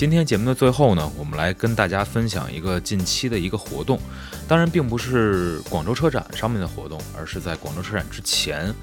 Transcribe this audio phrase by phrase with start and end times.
[0.00, 4.00] 今天节目的最后呢，我们来跟大家分享一个近期的一个活动，
[4.48, 8.74] 当然并不是广州车展上面的活动，而是在广州车展之前，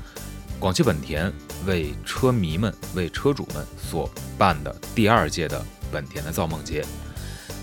[0.59, 1.33] 广汽本田
[1.65, 5.59] 为车迷们、为车主们所办的第二届的
[5.91, 6.85] 本田的造梦节。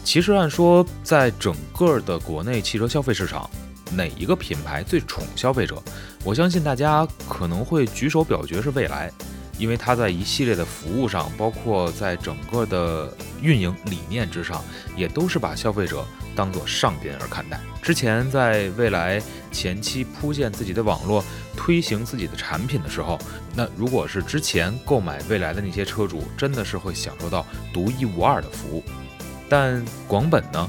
[0.03, 3.49] 其实按说，在整个的国内汽车消费市场，
[3.93, 5.81] 哪一个品牌最宠消费者？
[6.25, 9.13] 我相信大家可能会举手表决是蔚来。
[9.59, 14.63] 因为它在一系列的服务上，包括在整个的运营理念之上，
[14.97, 16.05] 也都是把消费者
[16.35, 17.61] 当做上宾而看待。
[17.83, 19.23] 之前在未来
[19.53, 21.25] 前期铺建自己的网络、
[21.57, 23.19] 推行自己的产品的时候，
[23.55, 28.83] 那如果是之前购买未来的那些车主，真的是会享受到独一无二的服务。
[29.49, 30.69] 但广本呢，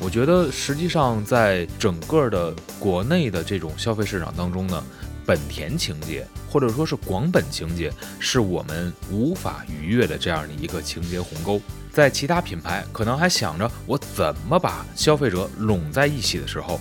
[0.00, 4.84] 我觉得实际上在整个的国内的这种消费市场当中呢。
[5.26, 11.60] 本田情节，或者说是广本情节，是我们无法逾越的这样的一个情节鸿沟。
[11.90, 16.80] 在其他品牌可能还想着我怎么把消费者拢在一起的时候，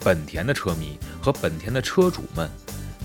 [0.00, 2.48] 本田的车迷和本田的车主们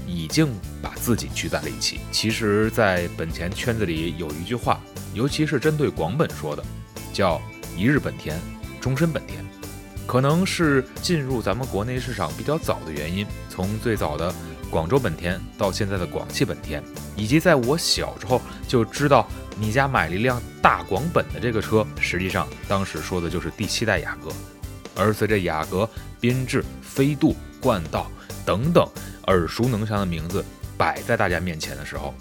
[0.07, 0.47] 已经
[0.81, 1.99] 把自己聚在了一起。
[2.11, 4.79] 其实，在本田圈子里有一句话，
[5.13, 6.63] 尤其是针对广本说的，
[7.11, 7.41] 叫
[7.75, 8.39] “一日本田，
[8.79, 9.43] 终身本田”。
[10.07, 14.33] 可能是进入咱们国内市场比较早的原因，从最早的。
[14.69, 16.83] 广州本田到现在的广汽本田，
[17.15, 24.29] 以及在我小时候就知道你家买了一辆大广本的这个车，实际上当时说的就是第七代雅阁。
[24.95, 28.11] 而随着雅阁、缤智、飞度、冠道
[28.45, 28.87] 等等
[29.27, 30.43] 耳熟能详的名字
[30.77, 32.13] 摆在大家面前的时候，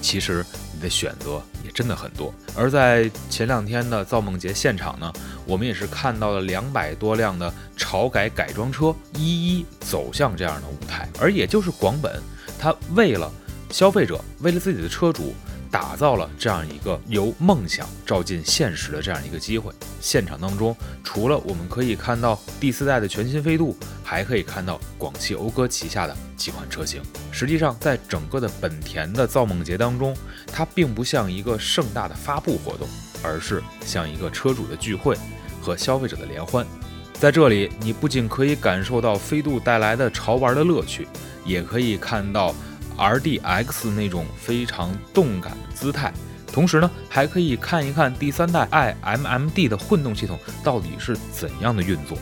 [0.00, 2.32] 其实你的选择也真的很多。
[2.54, 5.12] 而在前两天的造梦节现场呢，
[5.48, 11.08] 我们也是看到了两百多辆的潮改改装车一一走向这样的舞台。
[11.18, 12.22] 而也就是广本，
[12.58, 13.32] 它为了
[13.70, 15.34] 消费者，为了自己的车主，
[15.70, 19.72] 打造了这样一个由梦想照进现实的这样一个机会。
[20.00, 27.02] 现场当中，除了我们可以看到第四代的全新飞度，还可以看到广汽讴歌旗下的几款车型。
[27.30, 30.16] 实际上，在整个的本田的造梦节当中，
[30.46, 32.88] 它并不像一个盛大的发布活动，
[33.22, 35.14] 而是像一个车主的聚会
[35.60, 36.66] 和消费者的联欢。
[37.14, 41.08] 在这里，你不仅可以感受到飞度带来的潮玩的乐趣，
[41.44, 42.54] 也可以看到
[42.96, 46.12] R D X 那种非常动感的姿态。
[46.52, 52.16] 同时呢，还可以看一看第三代 i M M D 的混动系统到底是怎样的运作。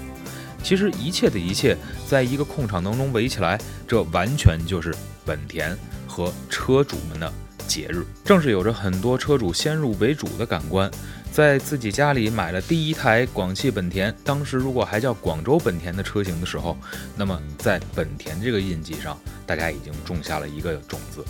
[0.63, 1.77] 其实一切的一切，
[2.09, 4.95] 在一个空场当中围起来，这完全就是
[5.25, 5.77] 本田
[6.09, 7.33] 和车主们的
[7.67, 8.05] 节日。
[8.25, 10.91] 正是有着很多车主先入为主的感官。
[11.33, 16.75] 在自己家里买了第一台广汽本田，当时如果还叫广州本田的车型的时候，
[17.15, 21.23] 那么在本田这个印记上，大家已经种下了一个种子。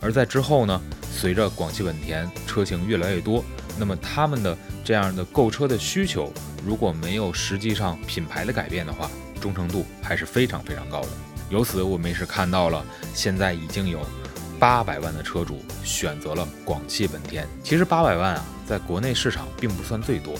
[0.00, 0.80] 而在之后呢，
[1.12, 3.44] 随着广汽本田车型越来越多，
[3.78, 6.32] 那么他们的这样的购车的需求，
[6.64, 9.08] 如果没有实际上品牌的改变的话，
[9.40, 11.08] 忠诚度还是非常非常高的。
[11.50, 14.00] 由此我们也是看到了，现在已经有
[14.58, 17.46] 八百万的车主选择了广汽本田。
[17.62, 18.44] 其实八百万啊。
[18.66, 20.34] 在国内市场并不算最多，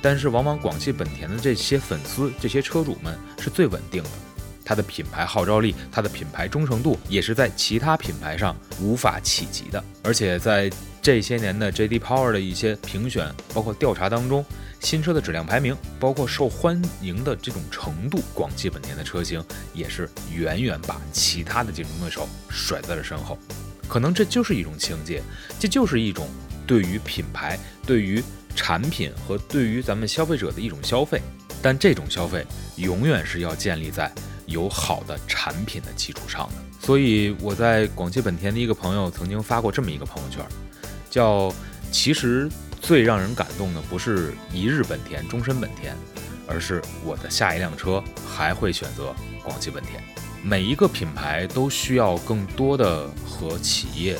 [0.00, 4.08] 但是往往广汽本田的这些粉丝、这些车主们是最稳定的，
[4.64, 9.84] 它的品牌号召力、它的品牌忠诚度也是在其他品牌上无法企及的。
[10.02, 10.70] 而且在
[11.02, 12.00] 这些年的 J.D.
[12.00, 14.42] Power 的一些评选，包括调查当中，
[14.80, 19.44] 新车的质量排名，包括受欢迎的这种程度，广汽本田的车型
[19.74, 23.38] 也是远远把其他的竞争对手甩在了身后。
[23.88, 25.22] 可能这就是一种情节，
[25.58, 26.28] 这就是一种。
[26.66, 28.22] 对于品牌、对于
[28.54, 31.18] 产品和对于咱们消费者的一种消费，
[31.62, 32.44] 但这种消费
[32.76, 34.12] 永远是要建立在
[34.44, 36.86] 有好的产品的基础上的。
[36.86, 40.46] 所以我在广汽本田的一个朋友曾经发过这么一个朋友圈，
[41.08, 41.50] 叫
[41.90, 45.96] “其实最让人感动的不是一日本田终身本田，
[46.46, 50.02] 而是我的下一辆车还会选择广汽本田。
[50.42, 54.18] 每一个品牌都需要更多的和企业、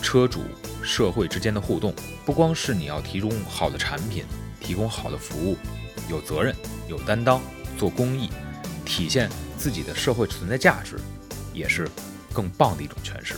[0.00, 0.42] 车主。”
[0.84, 1.94] 社会之间的互动，
[2.26, 4.24] 不光是你要提供好的产品，
[4.60, 5.56] 提供好的服务，
[6.10, 6.52] 有责任、
[6.88, 7.40] 有担当，
[7.78, 8.28] 做公益，
[8.84, 10.98] 体现自己的社会存在价值，
[11.54, 11.88] 也是
[12.32, 13.36] 更棒的一种诠释。